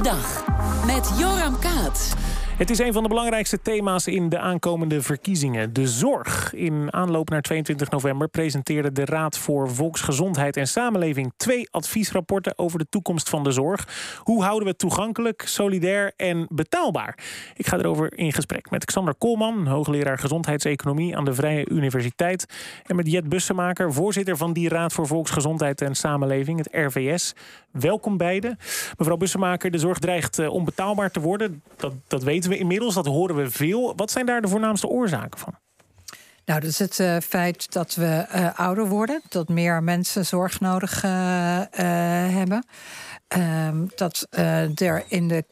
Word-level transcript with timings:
dag. 0.00 0.42
Met 0.86 1.10
Joram 1.16 1.58
Kaats. 1.58 2.08
Het 2.60 2.70
is 2.70 2.78
een 2.78 2.92
van 2.92 3.02
de 3.02 3.08
belangrijkste 3.08 3.62
thema's 3.62 4.06
in 4.06 4.28
de 4.28 4.38
aankomende 4.38 5.02
verkiezingen. 5.02 5.72
De 5.72 5.88
zorg. 5.88 6.54
In 6.54 6.92
aanloop 6.92 7.30
naar 7.30 7.40
22 7.40 7.90
november 7.90 8.28
presenteerde 8.28 8.92
de 8.92 9.04
Raad 9.04 9.38
voor 9.38 9.70
Volksgezondheid 9.70 10.56
en 10.56 10.68
Samenleving 10.68 11.32
twee 11.36 11.68
adviesrapporten 11.70 12.58
over 12.58 12.78
de 12.78 12.86
toekomst 12.90 13.28
van 13.28 13.44
de 13.44 13.50
zorg. 13.50 13.88
Hoe 14.22 14.42
houden 14.42 14.62
we 14.62 14.68
het 14.68 14.78
toegankelijk, 14.78 15.42
solidair 15.46 16.12
en 16.16 16.46
betaalbaar? 16.50 17.18
Ik 17.56 17.66
ga 17.66 17.78
erover 17.78 18.18
in 18.18 18.32
gesprek 18.32 18.70
met 18.70 18.84
Xander 18.84 19.14
Koolman, 19.14 19.66
hoogleraar 19.66 20.18
gezondheidseconomie 20.18 21.16
aan 21.16 21.24
de 21.24 21.34
Vrije 21.34 21.68
Universiteit. 21.68 22.46
En 22.86 22.96
met 22.96 23.10
Jet 23.10 23.28
Bussemaker, 23.28 23.92
voorzitter 23.92 24.36
van 24.36 24.52
die 24.52 24.68
Raad 24.68 24.92
voor 24.92 25.06
Volksgezondheid 25.06 25.80
en 25.80 25.94
Samenleving, 25.94 26.58
het 26.58 26.68
RVS. 26.72 27.34
Welkom 27.70 28.16
beiden. 28.16 28.58
Mevrouw 28.98 29.16
Bussemaker, 29.16 29.70
de 29.70 29.78
zorg 29.78 29.98
dreigt 29.98 30.38
eh, 30.38 30.52
onbetaalbaar 30.52 31.10
te 31.10 31.20
worden. 31.20 31.62
Dat, 31.76 31.92
dat 32.08 32.22
weten 32.22 32.49
we 32.49 32.49
inmiddels, 32.58 32.94
dat 32.94 33.06
horen 33.06 33.36
we 33.36 33.50
veel. 33.50 33.92
Wat 33.96 34.10
zijn 34.10 34.26
daar 34.26 34.40
de 34.40 34.48
voornaamste 34.48 34.88
oorzaken 34.88 35.38
van? 35.38 35.54
Nou, 36.44 36.60
dat 36.60 36.70
is 36.70 36.78
het 36.78 36.98
uh, 36.98 37.16
feit 37.18 37.72
dat 37.72 37.94
we 37.94 38.26
uh, 38.34 38.58
ouder 38.58 38.88
worden, 38.88 39.22
dat 39.28 39.48
meer 39.48 39.82
mensen 39.82 40.26
zorg 40.26 40.60
nodig 40.60 41.04
uh, 41.04 41.10
hebben. 41.70 42.64
Ehm, 43.28 43.86
dat 43.94 44.26
er 44.74 45.04
in 45.08 45.28
de 45.28 45.44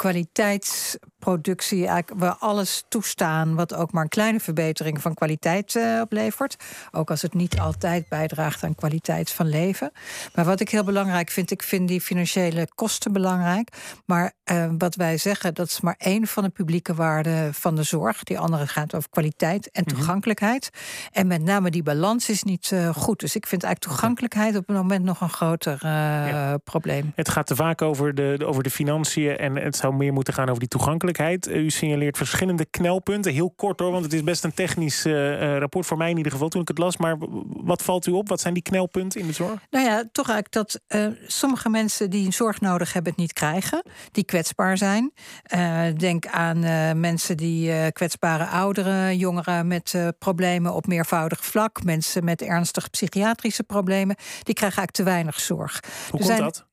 kwaliteitsproductie 1.19 1.87
eigenlijk 1.87 2.21
we 2.21 2.47
alles 2.47 2.85
toestaan 2.89 3.55
wat 3.55 3.75
ook 3.75 3.93
maar 3.93 4.03
een 4.03 4.09
kleine 4.09 4.41
verbetering 4.41 5.01
van 5.01 5.15
kwaliteit 5.15 5.75
uh, 5.75 6.01
oplevert. 6.01 6.57
Ook 6.91 7.11
als 7.11 7.23
het 7.23 7.35
niet 7.35 7.61
altijd 7.61 8.09
bijdraagt 8.09 8.65
aan 8.65 8.75
kwaliteit 8.75 9.31
van 9.31 9.49
leven. 9.49 9.93
Maar 10.35 10.45
wat 10.45 10.61
ik 10.61 10.69
heel 10.69 10.85
belangrijk 10.85 11.31
vind, 11.31 11.51
ik 11.51 11.63
vind 11.63 11.89
die 11.89 12.01
financiële 12.01 12.69
kosten 12.75 13.13
belangrijk. 13.13 13.69
Maar 14.07 14.33
uh, 14.53 14.67
wat 14.79 14.95
wij 14.95 15.17
zeggen, 15.17 15.55
dat 15.55 15.67
is 15.67 15.81
maar 15.81 15.95
één 15.99 16.27
van 16.27 16.43
de 16.43 16.49
publieke 16.49 16.95
waarden 16.95 17.55
van 17.55 17.75
de 17.75 17.83
zorg. 17.83 18.23
Die 18.23 18.39
andere 18.39 18.67
gaat 18.67 18.95
over 18.95 19.11
kwaliteit 19.11 19.71
en 19.71 19.85
mhm. 19.87 19.95
toegankelijkheid. 19.95 20.71
Mm 20.73 20.81
-hmm. 20.81 21.09
En 21.13 21.27
met 21.27 21.43
name 21.43 21.71
die 21.71 21.83
balans 21.83 22.29
is 22.29 22.43
niet 22.43 22.71
uh, 22.71 22.89
goed. 22.89 23.21
Dus 23.21 23.37
ik 23.37 23.47
vind 23.47 23.63
eigenlijk 23.63 23.93
toegankelijkheid 23.93 24.57
op 24.57 24.67
het 24.67 24.77
moment 24.77 25.05
nog 25.05 25.21
een 25.21 25.31
groter 25.31 25.79
ja. 25.83 26.57
probleem. 26.65 27.13
Het 27.15 27.29
gaat 27.29 27.47
te 27.47 27.57
vaak 27.57 27.83
over 27.83 28.15
de, 28.15 28.39
over 28.45 28.63
de 28.63 28.71
financiën 28.71 29.37
en 29.37 29.57
het 29.57 29.77
zou 29.77 29.95
meer 29.95 30.13
moeten 30.13 30.35
gaan 30.35 30.49
over 30.49 30.61
die 30.61 30.69
toegankelijkheid. 30.69 31.08
U 31.47 31.71
signaleert 31.71 32.17
verschillende 32.17 32.65
knelpunten. 32.65 33.33
Heel 33.33 33.53
kort 33.57 33.81
hoor, 33.81 33.91
want 33.91 34.05
het 34.05 34.13
is 34.13 34.23
best 34.23 34.45
een 34.45 34.55
technisch 34.55 35.07
uh, 35.07 35.59
rapport 35.59 35.87
voor 35.87 35.97
mij 35.97 36.11
in 36.11 36.17
ieder 36.17 36.33
geval 36.33 36.49
toen 36.49 36.61
ik 36.61 36.69
het 36.69 36.79
las. 36.79 36.97
Maar 36.97 37.17
wat 37.47 37.83
valt 37.83 38.07
u 38.07 38.11
op? 38.11 38.29
Wat 38.29 38.41
zijn 38.41 38.55
die 38.55 38.63
knelpunten 38.63 39.21
in 39.21 39.27
de 39.27 39.33
zorg? 39.33 39.61
Nou 39.71 39.85
ja, 39.85 40.05
toch 40.13 40.29
eigenlijk 40.29 40.53
dat 40.53 40.81
uh, 40.89 41.07
sommige 41.27 41.69
mensen 41.69 42.11
die 42.11 42.33
zorg 42.33 42.61
nodig 42.61 42.93
hebben 42.93 43.13
het 43.13 43.21
niet 43.21 43.33
krijgen. 43.33 43.83
Die 44.13 44.25
kwetsbaar 44.25 44.77
zijn. 44.79 45.13
Uh, 45.55 45.83
denk 45.97 46.27
aan 46.27 46.61
mensen 47.01 47.37
die 47.37 47.93
kwetsbare 47.93 48.47
ouderen, 48.47 49.17
jongeren 49.17 49.67
met 49.67 49.95
problemen 50.19 50.75
op 50.75 50.87
meervoudig 50.87 51.45
vlak. 51.45 51.85
Mensen 51.85 52.25
met 52.25 52.43
ernstige 52.43 52.91
psychiatrische 52.91 53.63
problemen. 53.63 54.17
Die 54.43 54.55
krijgen 54.55 54.79
eigenlijk 54.79 54.91
te 54.91 55.03
weinig 55.03 55.41
zorg. 55.41 55.81
Hoe 56.11 56.21
komt 56.21 56.39
dat? 56.39 56.67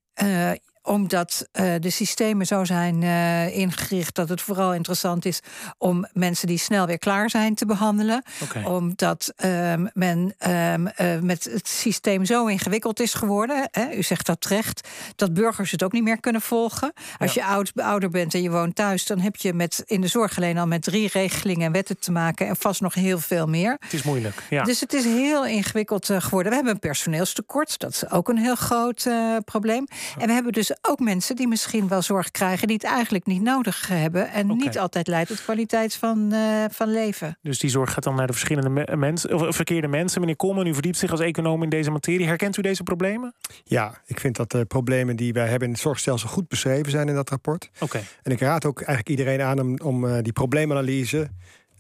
Omdat 0.86 1.48
uh, 1.54 1.74
de 1.80 1.90
systemen 1.90 2.46
zo 2.46 2.66
zijn 2.66 3.02
uh, 3.02 3.58
ingericht 3.58 4.16
dat 4.16 4.30
het 4.30 4.42
vooral 4.42 4.74
interessant 4.74 5.26
is 5.26 5.40
om 5.78 6.08
mensen 6.14 6.48
die 6.48 6.58
snel 6.58 6.86
weer 6.86 7.00
klaar 7.00 7.30
zijn 7.30 7.56
te 7.56 7.66
behandelen. 7.66 8.24
Okay. 8.44 8.64
Omdat 8.64 9.34
um, 9.46 9.90
men 9.94 10.36
um, 10.48 10.88
uh, 10.88 11.20
met 11.20 11.44
het 11.44 11.68
systeem 11.68 12.26
zo 12.26 12.46
ingewikkeld 12.46 13.00
is 13.00 13.14
geworden. 13.14 13.68
Hè, 13.72 13.92
u 13.92 14.04
zegt 14.04 14.26
dat 14.26 14.42
terecht, 14.42 14.88
dat 15.16 15.34
burgers 15.34 15.72
het 15.72 15.84
ook 15.84 15.92
niet 15.92 16.04
meer 16.04 16.20
kunnen 16.20 16.42
volgen. 16.42 16.94
Als 17.18 17.34
ja. 17.34 17.44
je 17.46 17.50
oud, 17.50 17.72
ouder 17.76 18.10
bent 18.10 18.34
en 18.34 18.42
je 18.42 18.50
woont 18.50 18.76
thuis, 18.76 19.06
dan 19.06 19.20
heb 19.20 19.36
je 19.36 19.54
met, 19.54 19.84
in 19.86 20.02
de 20.02 20.08
zorg 20.08 20.38
alleen 20.38 20.58
al 20.58 20.68
met 20.68 20.82
drie 20.82 21.10
regelingen 21.14 21.66
en 21.66 21.72
wetten 21.72 22.00
te 22.00 22.12
maken 22.12 22.48
en 22.48 22.56
vast 22.56 22.82
nog 22.82 22.94
heel 22.94 23.20
veel 23.20 23.48
meer. 23.48 23.78
Het 23.80 23.94
is 23.94 24.04
moeilijk. 24.04 24.44
Ja. 24.50 24.64
Dus 24.64 24.80
het 24.80 24.94
is 24.94 25.04
heel 25.04 25.46
ingewikkeld 25.46 26.06
geworden. 26.06 26.50
We 26.50 26.56
hebben 26.56 26.74
een 26.74 26.80
personeelstekort, 26.80 27.80
dat 27.80 27.92
is 27.92 28.10
ook 28.10 28.30
een 28.30 28.38
heel 28.38 28.56
groot 28.56 29.08
probleem. 29.46 29.88
En 30.18 30.28
we 30.28 30.34
hebben 30.34 30.52
dus 30.52 30.75
ook 30.82 31.00
mensen 31.00 31.36
die 31.36 31.48
misschien 31.48 31.88
wel 31.88 32.02
zorg 32.02 32.32
krijgen 32.32 32.68
die 32.68 32.76
het 32.76 32.86
eigenlijk 32.86 33.26
niet 33.26 33.42
nodig 33.42 33.88
hebben 33.88 34.32
en 34.32 34.52
okay. 34.52 34.66
niet 34.66 34.80
altijd 34.80 35.08
leidt 35.08 35.30
tot 35.30 35.44
kwaliteit 35.44 35.96
van, 35.96 36.34
uh, 36.34 36.66
van 36.70 36.92
leven. 36.92 37.38
Dus 37.42 37.60
die 37.60 37.70
zorg 37.70 37.94
gaat 37.94 38.04
dan 38.04 38.16
naar 38.16 38.28
de 38.28 38.34
verschillende 38.34 38.70
me 38.70 38.96
mensen, 38.96 39.48
of 39.48 39.56
verkeerde 39.56 39.88
mensen. 39.88 40.20
Meneer 40.20 40.36
Kolman, 40.36 40.68
u 40.68 40.74
verdiept 40.74 40.98
zich 40.98 41.12
als 41.12 41.20
econoom 41.20 41.64
in 41.64 41.70
deze 41.70 41.92
materie. 41.92 42.28
Herkent 42.28 42.58
u 42.58 42.62
deze 42.62 42.84
problemen? 42.84 43.34
Ja, 43.64 44.02
ik 44.06 44.20
vind 44.20 44.36
dat 44.36 44.52
de 44.52 44.66
problemen 44.66 45.16
die 45.16 45.34
wij 45.34 45.48
hebben 45.48 45.68
in 45.68 45.74
het 45.74 45.84
zorgstelsel 45.84 46.30
goed 46.30 46.48
beschreven 46.48 46.92
zijn 46.92 47.08
in 47.08 47.16
dat 47.16 47.30
rapport. 47.30 47.70
Oké. 47.74 47.84
Okay. 47.84 48.04
En 48.24 48.32
ik 48.32 48.40
raad 48.40 48.66
ook 48.66 48.78
eigenlijk 48.78 49.10
iedereen 49.10 49.42
aan 49.42 49.60
om, 49.60 49.80
om 49.84 50.06
uh, 50.06 50.18
die 50.22 50.34
probleemanalyse 50.34 51.30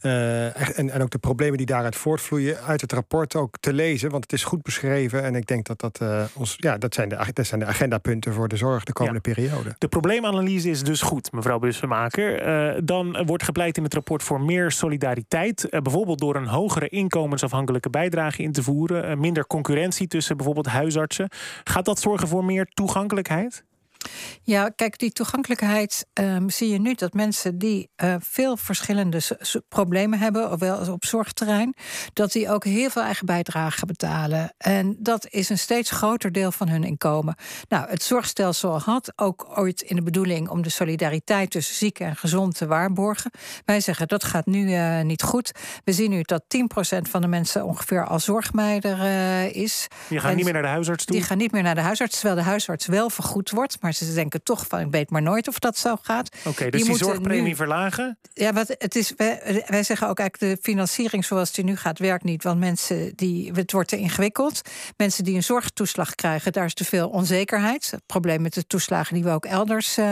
uh, 0.06 0.80
en, 0.80 0.90
en 0.90 1.02
ook 1.02 1.10
de 1.10 1.18
problemen 1.18 1.58
die 1.58 1.66
daaruit 1.66 1.96
voortvloeien 1.96 2.58
uit 2.60 2.82
het 2.82 2.92
rapport 2.92 3.36
ook 3.36 3.58
te 3.60 3.74
lezen. 3.74 4.10
Want 4.10 4.24
het 4.24 4.34
is 4.34 4.44
goed 4.44 4.62
beschreven. 4.62 5.24
En 5.24 5.36
ik 5.36 5.48
denk 5.48 5.66
dat 5.66 5.80
dat 5.80 6.00
uh, 6.02 6.24
ons. 6.34 6.56
Ja, 6.58 6.78
dat 6.78 6.94
zijn, 6.94 7.10
de, 7.10 7.28
dat 7.34 7.46
zijn 7.46 7.60
de 7.60 7.66
agendapunten 7.66 8.34
voor 8.34 8.48
de 8.48 8.58
zorg 8.58 8.84
de 8.84 8.94
komende 8.94 9.20
ja. 9.24 9.34
periode. 9.34 9.76
De 9.78 9.88
probleemanalyse 9.88 10.70
is 10.70 10.84
dus 10.84 11.02
goed, 11.02 11.32
mevrouw 11.32 11.60
Bussemaker. 11.60 12.48
Uh, 12.48 12.82
dan 12.84 13.26
wordt 13.26 13.44
gepleit 13.44 13.78
in 13.78 13.84
het 13.84 13.94
rapport 13.94 14.24
voor 14.24 14.42
meer 14.42 14.72
solidariteit. 14.72 15.68
bijvoorbeeld 15.70 16.20
door 16.20 16.36
een 16.36 16.48
hogere 16.48 16.90
inkomensafhankelijke 16.90 17.90
bijdrage 17.90 18.42
in 18.42 18.52
te 18.52 18.64
voeren. 18.64 19.20
minder 19.20 19.48
concurrentie 19.48 20.08
tussen 20.08 20.36
bijvoorbeeld 20.36 20.68
huisartsen. 20.68 21.30
Gaat 21.64 21.86
dat 21.86 22.00
zorgen 22.00 22.28
voor 22.28 22.46
meer 22.46 22.66
toegankelijkheid? 22.74 23.64
Ja, 24.44 24.70
kijk, 24.70 24.98
die 24.98 25.12
toegankelijkheid 25.12 26.06
um, 26.14 26.50
zie 26.50 26.70
je 26.70 26.80
nu 26.80 26.94
dat 26.94 27.14
mensen 27.14 27.58
die 27.58 27.90
uh, 28.04 28.16
veel 28.20 28.58
verschillende 28.58 29.22
problemen 29.70 30.20
hebben, 30.20 30.52
ofwel 30.52 30.92
op 30.92 31.06
zorgterrein, 31.06 31.76
dat 32.14 32.32
die 32.32 32.50
ook 32.50 32.64
heel 32.64 32.90
veel 32.90 33.02
eigen 33.02 33.26
bijdrage 33.26 33.86
betalen. 33.86 34.54
En 34.58 34.96
dat 35.00 35.28
is 35.30 35.50
een 35.50 35.58
steeds 35.58 35.92
groter 35.92 36.32
deel 36.32 36.52
van 36.52 36.70
hun 36.70 36.84
inkomen. 36.84 37.36
Nou, 37.70 37.90
het 37.90 38.04
zorgstelsel 38.04 38.80
had 38.80 39.14
ook 39.16 39.48
ooit 39.58 39.82
in 39.82 39.96
de 39.96 40.02
bedoeling 40.02 40.50
om 40.50 40.62
de 40.62 40.70
solidariteit 40.70 41.52
tussen 41.52 41.76
ziek 41.76 42.00
en 42.00 42.16
gezond 42.16 42.58
te 42.58 42.68
waarborgen. 42.68 43.32
Wij 43.66 43.80
zeggen 43.80 44.08
dat 44.08 44.24
gaat 44.24 44.46
nu 44.46 44.70
uh, 44.70 45.02
niet 45.02 45.22
goed. 45.22 45.52
We 45.84 45.92
zien 45.92 46.10
nu 46.10 46.22
dat 46.22 46.44
10% 46.44 46.58
van 47.02 47.22
de 47.22 47.28
mensen 47.28 47.66
ongeveer 47.66 48.06
al 48.06 48.20
zorgmeider 48.20 48.98
uh, 48.98 49.56
is. 49.56 49.88
Die 50.10 50.20
gaan 50.20 50.30
en 50.30 50.36
niet 50.36 50.46
meer 50.46 50.54
naar 50.54 50.62
de 50.62 50.68
huisarts 50.68 51.06
toe? 51.06 51.16
Die 51.16 51.26
gaan 51.26 51.38
niet 51.38 51.52
meer 51.52 51.64
naar 51.64 51.76
de 51.76 51.82
huisarts, 51.82 52.20
terwijl 52.20 52.36
de 52.36 52.46
huisarts 52.46 52.86
wel 52.86 53.10
vergoed 53.10 53.50
wordt. 53.50 53.82
Maar 53.82 53.94
ze 53.96 54.14
denken 54.14 54.44
toch 54.44 54.68
van 54.68 54.80
ik 54.80 54.92
weet 54.92 55.10
maar 55.10 55.22
nooit 55.22 55.48
of 55.48 55.60
dat 55.60 55.78
zo 55.78 55.96
gaat. 56.02 56.30
Oké, 56.38 56.50
okay, 56.50 56.70
dus 56.70 56.82
die, 56.82 56.90
die 56.90 57.00
zorgpremie 57.04 57.42
nu, 57.42 57.56
verlagen? 57.56 58.18
Ja, 58.34 58.54
wat 58.54 58.76
het 58.78 58.96
is, 58.96 59.14
wij, 59.18 59.64
wij, 59.68 59.84
zeggen 59.84 60.08
ook 60.08 60.20
eigenlijk 60.20 60.56
de 60.56 60.62
financiering 60.62 61.26
zoals 61.26 61.52
die 61.52 61.64
nu 61.64 61.76
gaat 61.76 62.00
werkt 62.00 62.24
niet. 62.24 62.44
Want 62.44 62.60
mensen 62.60 63.16
die, 63.16 63.52
het 63.54 63.72
wordt 63.72 63.90
te 63.90 63.98
ingewikkeld. 63.98 64.62
Mensen 64.98 65.24
die 65.24 65.36
een 65.36 65.44
zorgtoeslag 65.44 66.16
krijgen, 66.16 66.52
daar 66.52 66.66
is 66.66 66.74
te 66.74 66.86
veel 66.86 67.10
onzekerheid. 67.10 67.92
Het 67.92 68.06
probleem 68.06 68.42
met 68.42 68.54
de 68.54 68.68
toeslagen 68.68 69.14
die 69.14 69.24
we 69.24 69.30
ook 69.30 69.46
elders 69.46 69.98
uh, 69.98 70.06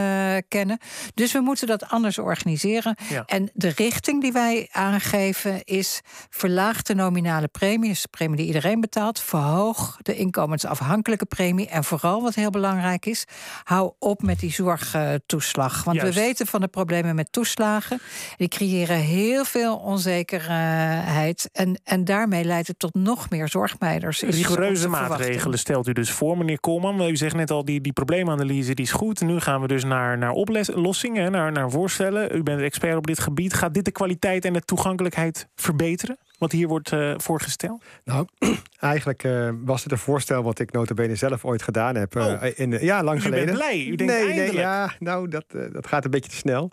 kennen. 0.48 0.78
Dus 1.14 1.32
we 1.32 1.40
moeten 1.40 1.68
dat 1.68 1.90
anders 1.90 2.18
organiseren. 2.18 2.98
Ja. 3.10 3.24
En 3.26 3.50
de 3.54 3.72
richting 3.76 4.22
die 4.22 4.32
wij 4.32 4.68
aangeven 4.72 5.64
is 5.64 6.02
verlaag 6.30 6.82
de 6.82 6.96
nominale 6.96 7.48
premie. 7.48 7.90
Dus 7.90 8.02
de 8.02 8.08
premie 8.08 8.38
die 8.38 8.46
iedereen 8.46 8.82
betaalt. 8.82 9.20
Verhoog 9.20 9.98
de 10.02 10.16
inkomensafhankelijke 10.16 11.26
premie. 11.26 11.68
En 11.68 11.84
vooral 11.84 12.22
wat 12.22 12.36
heel 12.36 12.50
belangrijk 12.50 13.06
is, 13.06 13.26
hou 13.64 13.92
op 14.00 14.22
met 14.22 14.40
die 14.40 14.52
zorgtoeslag. 14.52 15.84
Want 15.84 15.98
Juist. 15.98 16.16
we 16.16 16.22
weten 16.22 16.48
van 16.48 16.62
de 16.62 16.68
problemen 16.68 17.16
met 17.16 17.32
toeslagen. 17.32 18.00
Die 18.38 18.48
creëren 18.48 18.98
heel 18.98 19.46
veel 19.46 19.78
onzekerheid. 19.78 21.50
En, 21.52 21.80
en 21.84 22.06
daarmee 22.06 22.44
leidt 22.44 22.68
het 22.68 22.80
tot 22.80 22.94
nog 22.94 23.30
meer 23.30 23.50
zorgmeiders. 23.50 24.22
Rigoureuze 24.22 24.88
maatregelen 24.88 25.60
stelt 25.60 25.88
u 25.88 25.94
dus 25.94 26.12
voor, 26.12 26.38
meneer 26.38 26.60
Koolman. 26.60 27.02
U 27.02 27.18
zegt 27.18 27.36
net 27.36 27.52
al, 27.52 27.66
die, 27.66 27.82
die 27.82 27.94
probleemanalyse 27.94 28.74
die 28.74 28.86
is 28.86 28.92
goed. 28.92 29.22
Nu 29.22 29.40
gaan 29.40 29.62
we 29.62 29.68
dus 29.68 29.84
naar, 29.84 30.18
naar 30.18 30.32
oplossingen, 30.32 31.32
naar, 31.32 31.52
naar 31.52 31.72
voorstellen. 31.72 32.36
U 32.36 32.44
bent 32.44 32.62
expert 32.62 32.98
op 32.98 33.08
dit 33.08 33.20
gebied. 33.20 33.54
Gaat 33.54 33.74
dit 33.74 33.86
de 33.86 33.92
kwaliteit 33.92 34.46
en 34.46 34.54
de 34.54 34.62
toegankelijkheid 34.62 35.48
verbeteren? 35.56 36.18
Wat 36.44 36.52
hier 36.52 36.68
wordt 36.68 36.92
uh, 36.92 37.14
voorgesteld? 37.18 37.84
Nou, 38.04 38.28
eigenlijk 38.80 39.24
uh, 39.24 39.50
was 39.64 39.84
het 39.84 39.92
een 39.92 39.98
voorstel 39.98 40.44
wat 40.44 40.60
ik 40.60 40.72
notabene 40.72 41.16
zelf 41.16 41.46
ooit 41.46 41.62
gedaan 41.62 41.96
heb. 41.96 42.16
Uh, 42.16 42.26
oh. 42.26 42.44
in, 42.56 42.72
ja, 42.72 43.04
lang 43.04 43.22
geleden. 43.22 43.46
bent 43.46 43.58
blij? 43.58 43.86
U 43.86 43.96
denkt 43.96 44.14
nee, 44.14 44.26
eindelijk. 44.26 44.52
nee, 44.52 44.62
ja, 44.62 44.94
nou, 45.00 45.28
dat, 45.28 45.46
dat 45.72 45.88
gaat 45.88 46.06
een 46.06 46.12
beetje 46.12 46.30
te 46.30 46.36
snel. 46.36 46.72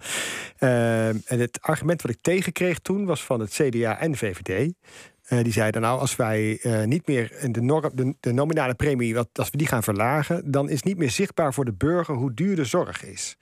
en 0.59 1.23
het 1.27 1.59
argument 1.61 2.03
wat 2.03 2.11
ik 2.11 2.19
tegenkreeg 2.21 2.79
toen 2.79 3.05
was 3.05 3.25
van 3.25 3.41
het 3.41 3.51
CDA 3.51 3.99
en 3.99 4.17
VVD. 4.17 4.73
Uh, 5.33 5.43
die 5.43 5.53
zeiden 5.53 5.81
nou, 5.81 6.01
als 6.01 6.17
wij 6.17 6.59
uh, 6.63 6.85
niet 6.85 7.07
meer 7.07 7.49
de, 7.51 7.61
norm, 7.61 7.91
de, 7.95 8.15
de, 8.21 8.33
nominale 8.33 8.75
premie, 8.75 9.15
wat, 9.15 9.29
als 9.33 9.51
we 9.51 9.57
die 9.57 9.67
gaan 9.67 9.83
verlagen, 9.83 10.51
dan 10.51 10.69
is 10.69 10.83
niet 10.83 10.99
meer 10.99 11.11
zichtbaar 11.11 11.55
voor 11.55 11.65
de 11.65 11.73
burger 11.73 12.15
hoe 12.15 12.35
duur 12.35 12.57
de 12.57 12.65
zorg 12.65 13.05
is. 13.05 13.37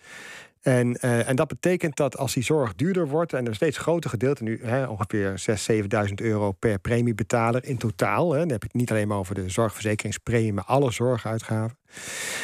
En, 0.62 0.98
uh, 1.00 1.28
en 1.28 1.36
dat 1.36 1.48
betekent 1.48 1.96
dat 1.96 2.16
als 2.16 2.34
die 2.34 2.42
zorg 2.42 2.74
duurder 2.74 3.08
wordt 3.08 3.32
en 3.32 3.46
een 3.46 3.54
steeds 3.54 3.78
groter 3.78 4.10
gedeelte, 4.10 4.42
nu 4.42 4.60
hè, 4.62 4.86
ongeveer 4.86 5.42
6.000, 5.50 6.08
7.000 6.08 6.14
euro 6.14 6.52
per 6.52 6.78
premiebetaler 6.78 7.64
in 7.64 7.78
totaal. 7.78 8.32
Hè, 8.32 8.38
dan 8.38 8.48
heb 8.48 8.64
ik 8.64 8.70
het 8.72 8.80
niet 8.80 8.90
alleen 8.90 9.08
maar 9.08 9.18
over 9.18 9.34
de 9.34 9.48
zorgverzekeringspremie, 9.48 10.52
maar 10.52 10.64
alle 10.64 10.90
zorguitgaven. 10.90 11.76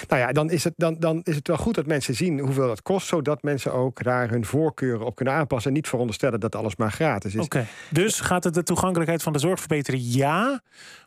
Nou 0.09 0.21
ja, 0.21 0.33
dan 0.33 0.51
is, 0.51 0.65
het, 0.65 0.73
dan, 0.77 0.97
dan 0.99 1.21
is 1.23 1.35
het 1.35 1.49
wel 1.49 1.57
goed 1.57 1.75
dat 1.75 1.87
mensen 1.87 2.15
zien 2.15 2.39
hoeveel 2.39 2.67
dat 2.67 2.83
kost, 2.83 3.07
zodat 3.07 3.43
mensen 3.43 3.73
ook 3.73 4.03
daar 4.03 4.31
hun 4.31 4.45
voorkeuren 4.45 5.07
op 5.07 5.15
kunnen 5.15 5.35
aanpassen. 5.35 5.71
En 5.71 5.77
niet 5.77 5.89
veronderstellen 5.89 6.41
dat 6.41 6.55
alles 6.55 6.77
maar 6.77 6.93
gratis 6.93 7.35
is. 7.35 7.45
Oké, 7.45 7.67
dus 7.91 8.21
gaat 8.21 8.45
het 8.45 8.55
de 8.55 8.63
toegankelijkheid 8.63 9.23
van 9.23 9.33
de 9.33 9.39
zorg 9.39 9.59
verbeteren? 9.59 10.01
Ja. 10.11 10.63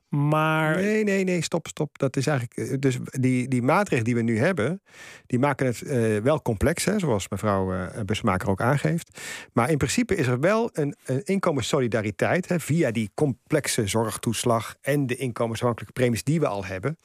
Maar... 0.10 0.76
Nee, 0.76 1.04
nee, 1.04 1.24
nee, 1.24 1.42
stop, 1.42 1.68
stop. 1.68 1.98
Dat 1.98 2.16
is 2.16 2.28
eigenlijk. 2.28 2.70
Eh, 2.70 2.78
dus 2.80 2.98
die, 3.04 3.48
die 3.48 3.62
maatregelen 3.62 4.04
die 4.04 4.16
we 4.16 4.22
nu 4.22 4.40
hebben, 4.40 4.82
die 5.26 5.40
maken 5.40 5.66
het 5.66 5.82
uh, 5.82 6.18
wel 6.18 6.42
complex, 6.42 6.86
hè, 6.86 7.00
zoals 7.00 7.30
mevrouw 7.30 7.74
uh, 7.74 7.86
Busmaker 8.06 8.50
ook 8.50 8.62
aangeeft. 8.62 9.22
Maar 9.54 9.70
in 9.70 9.78
principe 9.78 10.16
is 10.16 10.28
er 10.28 10.40
wel 10.40 10.70
een, 10.74 10.96
een 11.06 11.24
inkomenssolidariteit 11.24 12.50
hè, 12.50 12.60
via 12.60 12.92
die 12.92 13.12
complexe 13.14 13.88
zorgtoeslag 13.88 14.76
en 14.82 15.08
de 15.08 15.16
inkomensafhankelijke 15.16 15.94
premies 15.94 16.24
die 16.24 16.40
we 16.40 16.48
al 16.48 16.66
hebben. 16.66 16.98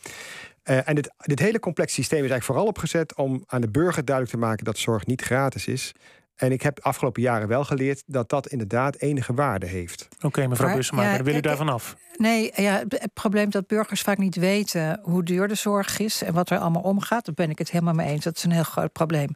En 0.63 0.95
dit, 0.95 1.13
dit 1.17 1.39
hele 1.39 1.59
complexe 1.59 1.95
systeem 1.95 2.25
is 2.25 2.31
eigenlijk 2.31 2.51
vooral 2.51 2.67
opgezet 2.67 3.17
om 3.17 3.45
aan 3.47 3.61
de 3.61 3.71
burger 3.71 4.05
duidelijk 4.05 4.37
te 4.37 4.43
maken 4.47 4.65
dat 4.65 4.79
zorg 4.79 5.07
niet 5.07 5.23
gratis 5.23 5.67
is. 5.67 5.93
En 6.37 6.53
ik 6.53 6.63
heb 6.63 6.77
de 6.77 6.83
afgelopen 6.83 7.23
jaren 7.23 7.49
wel 7.49 7.65
geleerd 7.65 8.03
dat 8.07 8.29
dat 8.29 8.47
inderdaad 8.47 8.97
enige 8.97 9.35
waarde 9.35 9.67
heeft. 9.67 10.09
Oké, 10.21 10.47
mevrouw 10.47 10.75
Bussemaker, 10.75 11.17
ja, 11.17 11.23
wil 11.23 11.35
u 11.35 11.41
daarvan 11.41 11.69
af? 11.69 11.97
Nee, 12.17 12.53
ja, 12.57 12.83
het 12.89 13.13
probleem 13.15 13.51
dat 13.51 13.67
burgers 13.67 14.01
vaak 14.01 14.19
niet 14.19 14.37
weten 14.37 15.01
hoe 15.03 15.23
duur 15.23 15.49
de 15.49 15.55
zorg 15.55 15.99
is 15.99 16.23
en 16.23 16.33
wat 16.33 16.51
er 16.51 16.59
allemaal 16.59 16.83
omgaat, 16.83 17.25
daar 17.25 17.35
ben 17.35 17.51
ik 17.51 17.59
het 17.59 17.71
helemaal 17.71 17.95
mee 17.95 18.09
eens. 18.09 18.25
Dat 18.25 18.37
is 18.37 18.45
een 18.45 18.53
heel 18.53 18.63
groot 18.63 18.93
probleem. 18.93 19.29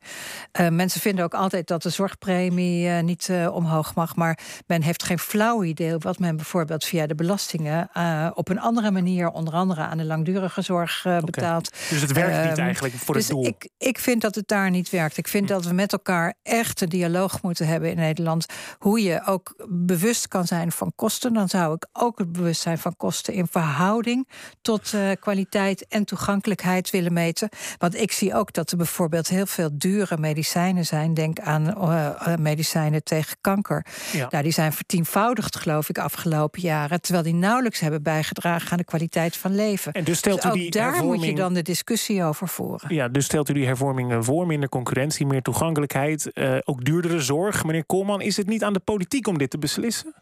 Uh, 0.61 0.69
mensen 0.69 1.01
vinden 1.01 1.25
ook 1.25 1.35
altijd 1.35 1.67
dat 1.67 1.83
de 1.83 1.91
zorgpremie 1.91 2.89
uh, 2.89 3.01
niet 3.01 3.29
uh, 3.31 3.55
omhoog 3.55 3.95
mag, 3.95 4.17
maar 4.17 4.39
men 4.67 4.83
heeft 4.83 5.03
geen 5.03 5.19
flauw 5.19 5.65
idee 5.65 5.99
wat 5.99 6.19
men 6.19 6.37
bijvoorbeeld 6.37 6.85
via 6.85 7.07
de 7.07 7.15
belastingen 7.15 7.91
op 8.35 8.49
een 8.49 8.61
andere 8.61 8.91
manier, 8.91 9.31
onder 9.31 9.55
andere 9.55 9.81
aan 9.81 9.99
de 9.99 10.05
langdurige 10.05 10.63
zorg 10.63 11.01
okay. 11.07 11.21
betaalt. 11.21 11.71
Dus 11.89 12.01
het 12.01 12.13
werkt 12.13 12.49
niet 12.49 12.59
eigenlijk 12.59 12.95
voor 12.95 13.15
dus 13.15 13.23
het 13.23 13.33
doel? 13.33 13.47
Ik, 13.47 13.69
ik 13.79 13.99
vind 13.99 14.21
dat 14.21 14.35
het 14.35 14.49
daar 14.49 14.71
niet 14.71 14.91
werkt. 14.91 15.17
Ik 15.17 15.29
vind 15.29 15.49
hm. 15.49 15.55
dat 15.55 15.65
we 15.65 15.75
met 15.75 15.93
elkaar 15.93 16.35
echt 16.43 16.86
dialoog 16.89 17.43
moeten 17.43 17.67
hebben 17.67 17.91
in 17.91 17.97
Nederland. 17.97 18.47
Hoe 18.79 19.03
je 19.03 19.27
ook 19.27 19.55
bewust 19.69 20.29
kan 20.29 20.47
zijn 20.47 20.73
van 20.73 20.93
kosten. 20.97 21.33
Dan 21.33 21.49
zou 21.49 21.75
ik 21.75 21.87
ook 21.93 22.19
het 22.19 22.33
bewustzijn 22.33 22.79
van 22.79 22.97
kosten 22.97 23.35
in 23.35 23.47
verhouding 23.47 24.29
tot 24.63 24.93
uh, 24.93 25.01
kwaliteit 25.21 25.87
en 25.87 26.05
toegankelijkheid 26.05 26.91
willen 26.91 27.13
meten. 27.13 27.49
Want 27.79 28.01
ik 28.01 28.13
zie 28.13 28.35
ook 28.35 28.53
dat 28.53 28.71
er 28.71 28.77
bijvoorbeeld 28.77 29.29
heel 29.29 29.47
veel 29.47 29.71
dure 29.73 30.19
medicijnen 30.19 30.87
zijn. 30.87 31.15
Denk 31.15 31.41
aan 31.41 31.67
uh, 31.67 32.37
medicijnen 32.37 33.05
tegen 33.05 33.37
kanker. 33.41 33.87
Ja. 34.13 34.27
Nou, 34.31 34.43
die 34.43 34.53
zijn 34.53 34.73
vertienvoudigd, 34.73 35.57
geloof 35.57 35.89
ik, 35.89 35.99
afgelopen 35.99 36.61
jaren. 36.61 37.01
Terwijl 37.01 37.25
die 37.25 37.35
nauwelijks 37.35 37.81
hebben 37.81 38.03
bijgedragen 38.03 38.71
aan 38.71 38.79
de 38.79 38.85
kwaliteit 38.85 39.37
van 39.37 39.55
leven. 39.55 39.93
En 39.93 40.05
dus 40.05 40.19
stelt 40.19 40.43
dus 40.43 40.55
u 40.55 40.55
die 40.55 40.71
daar 40.71 40.85
hervorming... 40.85 41.17
moet 41.17 41.27
je 41.27 41.35
dan 41.35 41.55
de 41.55 41.63
discussie 41.63 42.25
over 42.25 42.49
voeren. 42.49 42.95
Ja, 42.95 43.09
dus 43.09 43.25
stelt 43.25 43.49
u 43.49 43.53
die 43.53 43.67
hervormingen 43.67 44.25
voor 44.25 44.47
minder 44.47 44.69
concurrentie, 44.69 45.27
meer 45.27 45.43
toegankelijkheid, 45.43 46.31
uh, 46.35 46.57
ook 46.65 46.76
duurdere 46.85 47.21
zorg. 47.21 47.65
Meneer 47.65 47.85
Koolman, 47.85 48.21
is 48.21 48.37
het 48.37 48.47
niet 48.47 48.65
aan 48.65 48.73
de 48.73 48.81
politiek 48.81 49.27
om 49.27 49.39
dit 49.39 49.51
te 49.51 49.59
beslissen? 49.59 50.15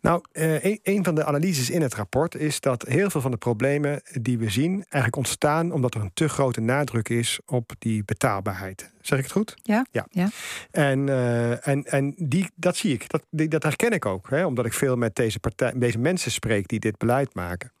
Nou, 0.00 0.22
uh, 0.32 0.64
een, 0.82 1.04
van 1.04 1.14
de 1.14 1.24
analyses 1.24 1.70
in 1.70 1.82
het 1.82 1.94
rapport 1.94 2.34
is 2.34 2.60
dat 2.60 2.82
heel 2.88 3.10
veel 3.10 3.20
van 3.20 3.30
de 3.30 3.36
problemen 3.36 4.02
die 4.20 4.38
we 4.38 4.50
zien 4.50 4.72
eigenlijk 4.72 5.16
ontstaan 5.16 5.72
omdat 5.72 5.94
er 5.94 6.00
een 6.00 6.10
te 6.14 6.28
grote 6.28 6.60
nadruk 6.60 7.08
is 7.08 7.40
op 7.46 7.72
die 7.78 8.04
betaalbaarheid. 8.04 8.90
Zeg 9.00 9.18
ik 9.18 9.24
het 9.24 9.32
goed? 9.32 9.54
Ja. 9.62 9.86
ja. 9.90 10.06
ja. 10.10 10.28
En, 10.70 11.06
uh, 11.06 11.66
en, 11.66 11.84
en 11.84 12.14
die, 12.16 12.50
dat 12.54 12.76
zie 12.76 12.92
ik, 12.92 13.08
dat, 13.08 13.22
die, 13.30 13.48
dat 13.48 13.62
herken 13.62 13.90
ik 13.90 14.06
ook, 14.06 14.30
hè, 14.30 14.46
omdat 14.46 14.66
ik 14.66 14.72
veel 14.72 14.96
met 14.96 15.14
deze, 15.16 15.38
partij, 15.38 15.72
deze 15.74 15.98
mensen 15.98 16.30
spreek 16.30 16.68
die 16.68 16.80
dit 16.80 16.98
beleid 16.98 17.34
maken. 17.34 17.72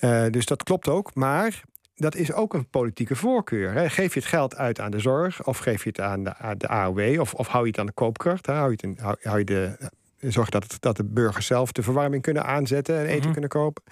Uh, 0.00 0.26
dus 0.30 0.46
dat 0.46 0.62
klopt 0.62 0.88
ook, 0.88 1.14
maar 1.14 1.62
dat 2.00 2.14
is 2.14 2.32
ook 2.32 2.54
een 2.54 2.68
politieke 2.68 3.16
voorkeur. 3.16 3.72
Hè. 3.72 3.88
Geef 3.88 4.14
je 4.14 4.20
het 4.20 4.28
geld 4.28 4.56
uit 4.56 4.80
aan 4.80 4.90
de 4.90 4.98
zorg, 4.98 5.46
of 5.46 5.58
geef 5.58 5.82
je 5.82 5.88
het 5.88 6.00
aan 6.00 6.24
de, 6.24 6.36
aan 6.36 6.58
de 6.58 6.68
AOW, 6.68 7.20
of, 7.20 7.34
of 7.34 7.46
hou 7.46 7.62
je 7.62 7.70
het 7.70 7.78
aan 7.78 7.86
de 7.86 7.92
koopkracht, 7.92 8.46
hè. 8.46 8.52
hou, 8.52 8.64
je 8.64 8.72
het 8.72 8.82
in, 8.82 8.96
hou, 9.00 9.16
hou 9.22 9.38
je 9.38 9.44
de 9.44 9.90
zorg 10.20 10.48
dat, 10.48 10.62
het, 10.62 10.76
dat 10.80 10.96
de 10.96 11.04
burgers 11.04 11.46
zelf 11.46 11.72
de 11.72 11.82
verwarming 11.82 12.22
kunnen 12.22 12.44
aanzetten 12.44 12.98
en 12.98 13.06
eten 13.06 13.20
mhm. 13.20 13.32
kunnen 13.32 13.50
kopen. 13.50 13.82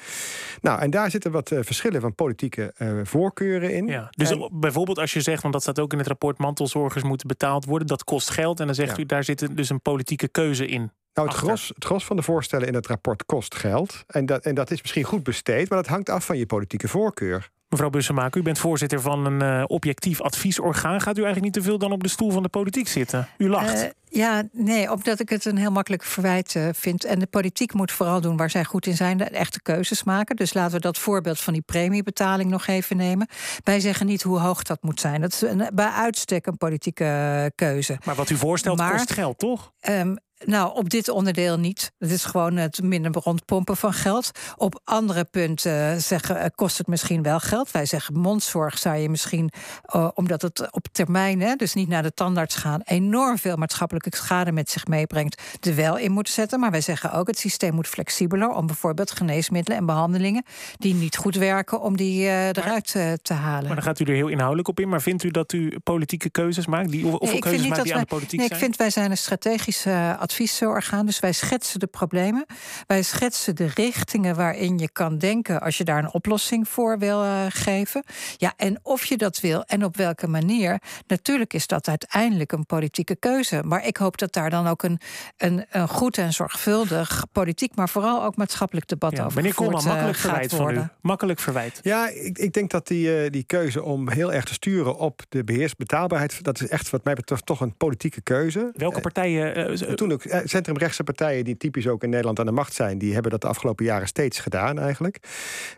Nou, 0.60 0.80
en 0.80 0.90
daar 0.90 1.10
zitten 1.10 1.30
wat 1.30 1.50
uh, 1.50 1.58
verschillen 1.62 2.00
van 2.00 2.14
politieke 2.14 2.74
uh, 2.78 3.00
voorkeuren 3.02 3.74
in. 3.74 3.86
Ja, 3.86 4.08
dus 4.10 4.48
bijvoorbeeld 4.52 4.98
als 4.98 5.12
je 5.12 5.20
zegt, 5.20 5.42
want 5.42 5.54
dat 5.54 5.62
staat 5.62 5.78
ook 5.78 5.92
in 5.92 5.98
het 5.98 6.06
rapport, 6.06 6.38
mantelzorgers 6.38 7.04
moeten 7.04 7.28
betaald 7.28 7.64
worden, 7.64 7.88
dat 7.88 8.04
kost 8.04 8.30
geld. 8.30 8.60
En 8.60 8.66
dan 8.66 8.74
zegt 8.74 8.96
ja. 8.96 9.02
u, 9.02 9.06
daar 9.06 9.24
zit 9.24 9.56
dus 9.56 9.70
een 9.70 9.82
politieke 9.82 10.28
keuze 10.28 10.66
in. 10.66 10.90
Nou, 11.14 11.28
het 11.28 11.38
gros, 11.38 11.68
het 11.74 11.84
gros 11.84 12.04
van 12.04 12.16
de 12.16 12.22
voorstellen 12.22 12.66
in 12.66 12.74
het 12.74 12.86
rapport 12.86 13.26
kost 13.26 13.54
geld. 13.54 14.04
En 14.06 14.26
dat, 14.26 14.44
en 14.44 14.54
dat 14.54 14.70
is 14.70 14.82
misschien 14.82 15.04
goed 15.04 15.22
besteed, 15.22 15.68
maar 15.68 15.78
dat 15.78 15.88
hangt 15.90 16.08
af 16.08 16.26
van 16.26 16.38
je 16.38 16.46
politieke 16.46 16.88
voorkeur. 16.88 17.50
Mevrouw 17.68 17.90
Bussemaker, 17.90 18.40
u 18.40 18.44
bent 18.44 18.58
voorzitter 18.58 19.00
van 19.00 19.26
een 19.26 19.42
uh, 19.42 19.64
objectief 19.66 20.20
adviesorgaan. 20.20 21.00
Gaat 21.00 21.18
u 21.18 21.22
eigenlijk 21.22 21.54
niet 21.54 21.64
te 21.64 21.70
veel 21.70 21.78
dan 21.78 21.92
op 21.92 22.02
de 22.02 22.08
stoel 22.08 22.30
van 22.30 22.42
de 22.42 22.48
politiek 22.48 22.88
zitten? 22.88 23.28
U 23.38 23.48
lacht. 23.48 23.82
Uh, 23.82 23.88
ja, 24.08 24.42
nee, 24.52 24.92
omdat 24.92 25.20
ik 25.20 25.28
het 25.28 25.44
een 25.44 25.56
heel 25.56 25.70
makkelijk 25.70 26.02
verwijt 26.02 26.54
uh, 26.54 26.68
vind. 26.72 27.04
En 27.04 27.18
de 27.18 27.26
politiek 27.26 27.72
moet 27.72 27.92
vooral 27.92 28.20
doen 28.20 28.36
waar 28.36 28.50
zij 28.50 28.64
goed 28.64 28.86
in 28.86 28.96
zijn, 28.96 29.16
de 29.16 29.24
echte 29.24 29.62
keuzes 29.62 30.04
maken. 30.04 30.36
Dus 30.36 30.54
laten 30.54 30.74
we 30.74 30.80
dat 30.80 30.98
voorbeeld 30.98 31.40
van 31.40 31.52
die 31.52 31.62
premiebetaling 31.62 32.50
nog 32.50 32.66
even 32.66 32.96
nemen. 32.96 33.28
Wij 33.64 33.80
zeggen 33.80 34.06
niet 34.06 34.22
hoe 34.22 34.38
hoog 34.38 34.62
dat 34.62 34.82
moet 34.82 35.00
zijn. 35.00 35.20
Dat 35.20 35.32
is 35.32 35.40
een, 35.40 35.70
bij 35.74 35.90
uitstek 35.90 36.46
een 36.46 36.56
politieke 36.56 37.52
keuze. 37.54 37.98
Maar 38.04 38.14
wat 38.14 38.30
u 38.30 38.36
voorstelt 38.36 38.78
maar, 38.78 38.92
kost 38.92 39.12
geld, 39.12 39.38
toch? 39.38 39.72
Um, 39.88 40.16
nou, 40.44 40.74
op 40.74 40.90
dit 40.90 41.08
onderdeel 41.08 41.58
niet. 41.58 41.92
Het 41.98 42.10
is 42.10 42.24
gewoon 42.24 42.56
het 42.56 42.82
minder 42.82 43.12
rondpompen 43.22 43.76
van 43.76 43.92
geld. 43.92 44.30
Op 44.56 44.80
andere 44.84 45.24
punten 45.24 46.02
zeggen, 46.02 46.40
eh, 46.40 46.46
kost 46.54 46.78
het 46.78 46.86
misschien 46.86 47.22
wel 47.22 47.40
geld. 47.40 47.70
Wij 47.70 47.86
zeggen 47.86 48.18
mondzorg 48.18 48.78
zou 48.78 48.96
je 48.96 49.08
misschien, 49.08 49.50
uh, 49.94 50.08
omdat 50.14 50.42
het 50.42 50.72
op 50.72 50.86
termijn, 50.92 51.40
hè, 51.40 51.54
dus 51.54 51.74
niet 51.74 51.88
naar 51.88 52.02
de 52.02 52.14
tandarts 52.14 52.54
gaan, 52.54 52.80
enorm 52.84 53.38
veel 53.38 53.56
maatschappelijke 53.56 54.16
schade 54.16 54.52
met 54.52 54.70
zich 54.70 54.86
meebrengt, 54.86 55.42
er 55.60 55.74
wel 55.74 55.96
in 55.96 56.12
moeten 56.12 56.32
zetten. 56.32 56.60
Maar 56.60 56.70
wij 56.70 56.80
zeggen 56.80 57.12
ook, 57.12 57.26
het 57.26 57.38
systeem 57.38 57.74
moet 57.74 57.86
flexibeler 57.86 58.50
om 58.50 58.66
bijvoorbeeld 58.66 59.10
geneesmiddelen 59.10 59.78
en 59.78 59.86
behandelingen 59.86 60.44
die 60.76 60.94
niet 60.94 61.16
goed 61.16 61.34
werken, 61.36 61.80
om 61.80 61.96
die 61.96 62.22
uh, 62.22 62.46
eruit 62.46 62.96
te 63.22 63.34
halen. 63.34 63.66
Maar 63.66 63.74
dan 63.74 63.84
gaat 63.84 64.00
u 64.00 64.04
er 64.04 64.14
heel 64.14 64.28
inhoudelijk 64.28 64.68
op 64.68 64.80
in. 64.80 64.88
Maar 64.88 65.02
vindt 65.02 65.22
u 65.22 65.30
dat 65.30 65.52
u 65.52 65.78
politieke 65.84 66.30
keuzes 66.30 66.66
maakt? 66.66 66.90
Die, 66.90 67.06
of 67.06 67.30
nee, 67.30 67.38
keuzes 67.38 67.68
maakt 67.68 67.82
die 67.82 67.92
wij, 67.92 67.94
aan 67.94 68.00
de 68.00 68.14
politiek 68.14 68.38
nee, 68.38 68.48
zijn? 68.48 68.60
Ik 68.60 68.64
vind 68.64 68.76
wij 68.76 68.90
zijn 68.90 69.10
een 69.10 69.16
strategische 69.16 70.16
adviesorgaan. 70.28 71.06
Dus 71.06 71.20
wij 71.20 71.32
schetsen 71.32 71.80
de 71.80 71.86
problemen. 71.86 72.46
Wij 72.86 73.02
schetsen 73.02 73.56
de 73.56 73.70
richtingen 73.74 74.34
waarin 74.34 74.78
je 74.78 74.90
kan 74.90 75.18
denken 75.18 75.60
als 75.60 75.78
je 75.78 75.84
daar 75.84 75.98
een 75.98 76.12
oplossing 76.12 76.68
voor 76.68 76.98
wil 76.98 77.24
uh, 77.24 77.44
geven. 77.48 78.02
Ja, 78.36 78.52
en 78.56 78.78
of 78.82 79.04
je 79.04 79.16
dat 79.16 79.40
wil 79.40 79.64
en 79.64 79.84
op 79.84 79.96
welke 79.96 80.28
manier. 80.28 80.80
Natuurlijk 81.06 81.54
is 81.54 81.66
dat 81.66 81.88
uiteindelijk 81.88 82.52
een 82.52 82.66
politieke 82.66 83.16
keuze. 83.16 83.62
Maar 83.64 83.86
ik 83.86 83.96
hoop 83.96 84.18
dat 84.18 84.32
daar 84.32 84.50
dan 84.50 84.66
ook 84.66 84.82
een, 84.82 85.00
een, 85.36 85.66
een 85.70 85.88
goed 85.88 86.18
en 86.18 86.32
zorgvuldig 86.32 87.24
politiek, 87.32 87.74
maar 87.74 87.88
vooral 87.88 88.24
ook 88.24 88.36
maatschappelijk 88.36 88.88
debat 88.88 89.16
ja, 89.16 89.24
over 89.24 89.36
Meneer 89.36 89.54
Koolman, 89.54 89.84
makkelijk 89.84 90.18
verwijt 90.18 90.54
van 90.54 90.74
u. 90.74 90.82
Makkelijk 91.00 91.40
verwijt. 91.40 91.80
Ja, 91.82 92.08
ik, 92.08 92.38
ik 92.38 92.52
denk 92.52 92.70
dat 92.70 92.86
die, 92.86 93.24
uh, 93.24 93.30
die 93.30 93.44
keuze 93.44 93.82
om 93.82 94.10
heel 94.10 94.32
erg 94.32 94.44
te 94.44 94.52
sturen 94.52 94.96
op 94.96 95.22
de 95.28 95.44
beheersbetaalbaarheid, 95.44 96.44
dat 96.44 96.60
is 96.60 96.68
echt 96.68 96.90
wat 96.90 97.04
mij 97.04 97.14
betreft 97.14 97.46
toch 97.46 97.60
een 97.60 97.76
politieke 97.76 98.20
keuze. 98.20 98.70
Welke 98.74 99.00
partijen? 99.00 99.70
Uh, 99.70 99.92
toen 99.92 100.12
ook 100.26 100.48
centrumrechtse 100.48 101.04
partijen 101.04 101.44
die 101.44 101.56
typisch 101.56 101.86
ook 101.86 102.02
in 102.02 102.10
Nederland 102.10 102.38
aan 102.38 102.46
de 102.46 102.52
macht 102.52 102.74
zijn, 102.74 102.98
die 102.98 103.12
hebben 103.12 103.30
dat 103.30 103.40
de 103.40 103.48
afgelopen 103.48 103.84
jaren 103.84 104.06
steeds 104.06 104.38
gedaan 104.38 104.78
eigenlijk. 104.78 105.18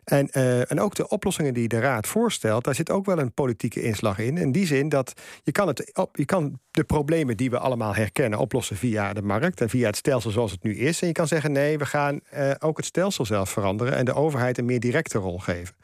En, 0.04 0.28
uh, 0.32 0.70
en 0.70 0.80
ook 0.80 0.94
de 0.94 1.08
oplossingen 1.08 1.54
die 1.54 1.68
de 1.68 1.78
Raad 1.78 2.06
voorstelt, 2.06 2.64
daar 2.64 2.74
zit 2.74 2.90
ook 2.90 3.06
wel 3.06 3.18
een 3.18 3.32
politieke 3.32 3.82
inslag 3.82 4.18
in. 4.18 4.36
In 4.36 4.52
die 4.52 4.66
zin 4.66 4.88
dat 4.88 5.12
je 5.42 5.52
kan, 5.52 5.68
het 5.68 5.90
op, 5.94 6.16
je 6.16 6.24
kan 6.24 6.58
de 6.70 6.84
problemen 6.84 7.36
die 7.36 7.50
we 7.50 7.58
allemaal 7.58 7.94
herkennen 7.94 8.38
oplossen 8.38 8.76
via 8.76 9.12
de 9.12 9.22
markt 9.22 9.60
en 9.60 9.68
via 9.68 9.86
het 9.86 9.96
stelsel 9.96 10.30
zoals 10.30 10.50
het 10.50 10.62
nu 10.62 10.76
is. 10.76 11.00
En 11.00 11.06
je 11.06 11.12
kan 11.12 11.26
zeggen 11.26 11.52
nee, 11.52 11.78
we 11.78 11.86
gaan 11.86 12.20
uh, 12.34 12.50
ook 12.58 12.76
het 12.76 12.86
stelsel 12.86 13.24
zelf 13.24 13.50
veranderen 13.50 13.96
en 13.96 14.04
de 14.04 14.14
overheid 14.14 14.58
een 14.58 14.64
meer 14.64 14.80
directe 14.80 15.18
rol 15.18 15.38
geven. 15.38 15.74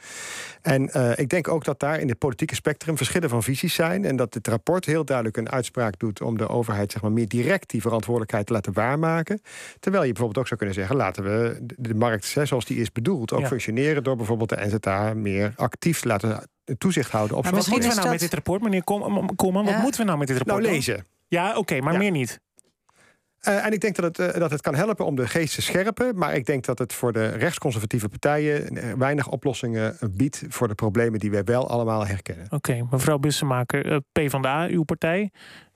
En 0.63 1.15
ik 1.17 1.29
denk 1.29 1.49
ook 1.49 1.65
dat 1.65 1.81
daar 1.81 2.01
in 2.01 2.09
het 2.09 2.19
politieke 2.19 2.55
spectrum 2.55 2.97
verschillen 2.97 3.29
van 3.29 3.43
visies 3.43 3.75
zijn. 3.75 4.05
En 4.05 4.17
dat 4.17 4.35
het 4.35 4.49
rapport 4.49 4.85
heel 4.85 5.05
duidelijk 5.05 5.37
een 5.37 5.51
uitspraak 5.51 5.99
doet 5.99 6.21
om 6.21 6.39
de 6.39 6.49
overheid 6.49 6.93
zeg 6.93 7.03
maar, 7.03 7.13
meer 7.13 7.29
direct 7.29 7.71
die 7.71 7.81
verantwoordelijkheid 7.81 8.46
te 8.47 8.53
laten 8.53 8.73
waarmaken. 8.73 9.41
Terwijl 9.81 10.03
je 10.03 10.13
bijvoorbeeld 10.13 10.39
ook 10.39 10.47
zou 10.47 10.59
kunnen 10.59 10.77
zeggen: 10.77 10.97
laten 10.97 11.23
we 11.23 11.59
de 11.77 11.95
markt 11.95 12.25
zoals 12.25 12.65
die 12.65 12.81
is 12.81 12.93
bedoeld 12.93 13.33
ook 13.33 13.41
ja. 13.41 13.47
functioneren 13.47 14.05
door 14.05 14.17
bijvoorbeeld 14.17 14.49
de 14.49 14.67
NZA 14.67 15.15
meer 15.15 15.53
actief 15.57 16.01
te 16.01 16.09
laten 16.09 16.49
toezicht 16.79 17.11
houden 17.11 17.37
op 17.37 17.43
maar 17.43 17.53
Wat 17.53 17.67
moeten 17.67 17.89
we 17.89 17.95
nou 17.95 18.09
met 18.09 18.21
dit 18.21 18.35
rapport, 18.35 18.63
meneer 18.63 18.85
Koolman? 18.85 19.65
Ja. 19.65 19.73
Wat 19.73 19.83
moeten 19.83 20.01
we 20.01 20.07
nou 20.07 20.19
met 20.19 20.29
dit 20.29 20.37
rapport? 20.37 20.63
Nou, 20.63 20.75
lezen. 20.75 21.07
Ja, 21.29 21.49
oké, 21.49 21.59
okay, 21.59 21.81
maar 21.81 21.93
ja. 21.93 21.99
meer 21.99 22.11
niet. 22.11 22.41
Uh, 23.49 23.65
en 23.65 23.73
ik 23.73 23.81
denk 23.81 23.97
dat 23.97 24.17
het, 24.17 24.35
uh, 24.35 24.41
dat 24.41 24.51
het 24.51 24.61
kan 24.61 24.75
helpen 24.75 25.07
om 25.07 25.17
de 25.17 25.27
geest 25.27 25.55
te 25.55 25.63
scherpen. 25.63 26.19
Maar 26.19 26.35
ik 26.35 26.47
denk 26.47 26.65
dat 26.65 26.79
het 26.79 26.93
voor 26.93 27.13
de 27.13 27.27
rechtsconservatieve 27.27 28.09
partijen 28.09 28.99
weinig 28.99 29.29
oplossingen 29.29 29.97
biedt 30.11 30.43
voor 30.49 30.69
de 30.69 30.75
problemen 30.75 31.19
die 31.19 31.31
wij 31.31 31.45
wel 31.45 31.69
allemaal 31.69 32.07
herkennen. 32.07 32.45
Oké, 32.45 32.55
okay, 32.55 32.87
mevrouw 32.91 33.19
Bussemaker, 33.19 33.93
uh, 33.93 33.97
PvdA, 34.13 34.67
uw 34.67 34.83
partij. 34.83 35.31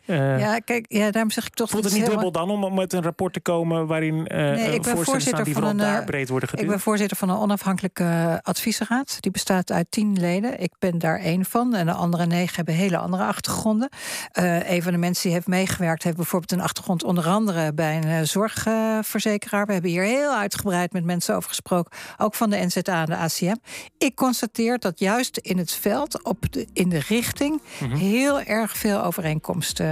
Uh, 0.07 0.41
ja, 0.41 0.59
kijk, 0.59 0.85
ja, 0.89 1.11
daarom 1.11 1.31
zeg 1.31 1.47
ik 1.47 1.55
toch. 1.55 1.71
Voelt 1.71 1.85
het 1.85 1.93
niet 1.93 2.07
dubbel 2.07 2.33
dan 2.33 2.51
om 2.51 2.75
met 2.75 2.93
een 2.93 3.03
rapport 3.03 3.33
te 3.33 3.41
komen 3.41 3.87
waarin 3.87 4.15
uh, 4.15 4.39
nee, 4.39 4.75
ik 4.75 4.83
ben 4.83 5.05
voorzitter 5.05 5.45
die 5.45 5.55
van 5.55 5.65
een, 5.65 5.77
daar 5.77 6.05
breed 6.05 6.29
worden 6.29 6.49
geduwd? 6.49 6.65
Ik 6.65 6.71
ben 6.71 6.81
voorzitter 6.81 7.17
van 7.17 7.29
een 7.29 7.37
onafhankelijke 7.37 8.41
adviesraad. 8.43 9.17
Die 9.21 9.31
bestaat 9.31 9.73
uit 9.73 9.87
tien 9.91 10.21
leden. 10.21 10.61
Ik 10.61 10.73
ben 10.79 10.99
daar 10.99 11.19
één 11.19 11.45
van. 11.45 11.75
En 11.75 11.87
de 11.87 11.93
andere 11.93 12.27
negen 12.27 12.57
hebben 12.57 12.75
hele 12.75 12.97
andere 12.97 13.25
achtergronden. 13.25 13.89
Uh, 14.39 14.71
een 14.71 14.83
van 14.83 14.93
de 14.93 14.99
mensen 14.99 15.23
die 15.23 15.33
heeft 15.33 15.47
meegewerkt, 15.47 16.03
heeft 16.03 16.17
bijvoorbeeld 16.17 16.53
een 16.53 16.61
achtergrond 16.61 17.05
onder 17.05 17.27
andere 17.27 17.73
bij 17.73 17.97
een 17.97 18.27
zorgverzekeraar. 18.27 19.67
We 19.67 19.73
hebben 19.73 19.91
hier 19.91 20.05
heel 20.05 20.35
uitgebreid 20.35 20.93
met 20.93 21.05
mensen 21.05 21.35
over 21.35 21.49
gesproken, 21.49 21.93
ook 22.17 22.35
van 22.35 22.51
de 22.51 22.57
NZA 22.57 23.01
en 23.01 23.07
de 23.07 23.17
ACM. 23.17 23.57
Ik 23.99 24.15
constateer 24.15 24.79
dat 24.79 24.99
juist 24.99 25.37
in 25.37 25.59
het 25.59 25.73
veld, 25.73 26.25
op 26.25 26.53
de, 26.53 26.67
in 26.73 26.89
de 26.89 27.03
richting, 27.09 27.63
mhm. 27.81 27.97
heel 27.97 28.41
erg 28.41 28.77
veel 28.77 29.03
overeenkomsten 29.03 29.90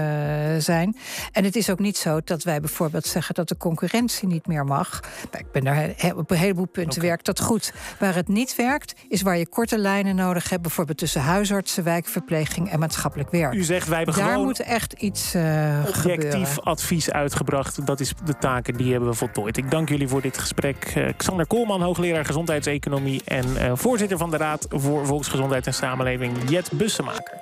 zijn. 0.58 0.96
En 1.32 1.44
het 1.44 1.56
is 1.56 1.70
ook 1.70 1.78
niet 1.78 1.96
zo 1.96 2.20
dat 2.24 2.42
wij 2.42 2.60
bijvoorbeeld 2.60 3.06
zeggen 3.06 3.34
dat 3.34 3.48
de 3.48 3.56
concurrentie 3.56 4.28
niet 4.28 4.46
meer 4.46 4.64
mag. 4.64 5.00
Nou, 5.30 5.44
ik 5.44 5.52
ben 5.52 5.64
daar 5.64 6.14
op 6.16 6.30
een 6.30 6.36
heleboel 6.36 6.66
punten 6.66 7.02
werkt 7.02 7.24
dat 7.24 7.40
goed. 7.40 7.72
Waar 7.98 8.14
het 8.14 8.28
niet 8.28 8.56
werkt, 8.56 8.94
is 9.08 9.22
waar 9.22 9.38
je 9.38 9.48
korte 9.48 9.78
lijnen 9.78 10.16
nodig 10.16 10.50
hebt, 10.50 10.62
bijvoorbeeld 10.62 10.98
tussen 10.98 11.20
huisartsen, 11.20 11.84
wijkverpleging 11.84 12.70
en 12.70 12.78
maatschappelijk 12.78 13.30
werk. 13.30 13.54
U 13.54 13.62
zegt 13.62 13.88
wij 13.88 13.96
hebben 13.96 14.14
daar 14.14 14.24
gewoon 14.24 14.44
moet 14.44 14.60
echt 14.60 14.92
iets 14.92 15.34
uh, 15.34 15.84
objectief 15.88 16.60
advies 16.60 17.10
uitgebracht. 17.10 17.86
Dat 17.86 18.00
is 18.00 18.12
de 18.24 18.38
taken 18.38 18.74
die 18.74 18.90
hebben 18.90 19.10
we 19.10 19.14
voltooid. 19.14 19.56
Ik 19.56 19.70
dank 19.70 19.88
jullie 19.88 20.08
voor 20.08 20.22
dit 20.22 20.38
gesprek. 20.38 20.92
Uh, 20.96 21.08
Xander 21.16 21.46
Koolman, 21.46 21.82
hoogleraar 21.82 22.24
gezondheidseconomie 22.24 23.22
en 23.24 23.46
uh, 23.48 23.72
voorzitter 23.74 24.18
van 24.18 24.30
de 24.30 24.36
Raad 24.36 24.66
voor 24.70 25.06
Volksgezondheid 25.06 25.66
en 25.66 25.74
Samenleving, 25.74 26.50
Jet 26.50 26.72
Bussemaker. 26.72 27.38